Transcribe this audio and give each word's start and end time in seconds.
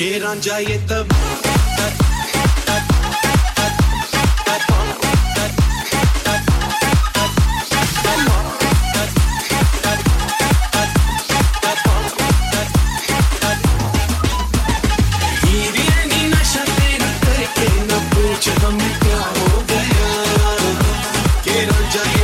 के 0.00 0.18
रांझा 0.18 0.56
ये 0.58 0.76
तब 0.90 1.08
हम 18.62 18.78
क्या 18.78 19.22
हो 19.36 19.62
गया। 19.70 20.12
के 21.44 21.64
रांझा 21.64 22.19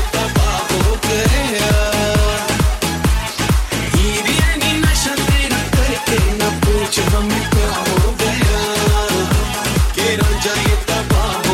the 10.86 11.06
bomb. 11.08 11.45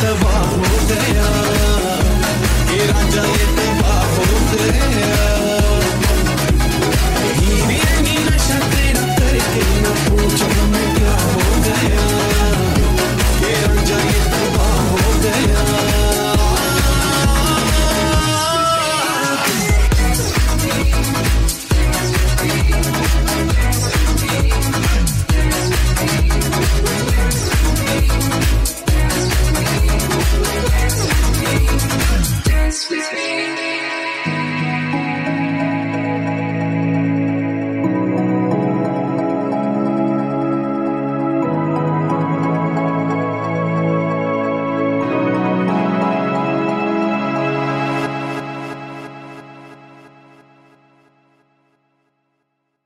सवा 0.00 0.38
हो 0.52 0.76
गया। 0.90 1.28
ये 2.72 2.86
राजा 2.92 3.24
ये 3.24 3.46